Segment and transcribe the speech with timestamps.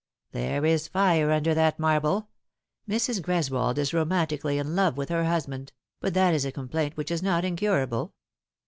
[0.31, 2.27] "There is fire under that marble.
[2.89, 3.21] Mrs.
[3.21, 7.11] Greswold is roman tically in love with her husband: but that is a complaint which
[7.11, 8.15] is not incurable."